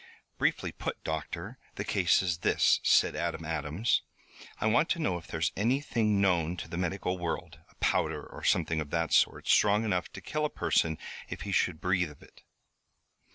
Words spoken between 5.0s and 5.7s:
if there is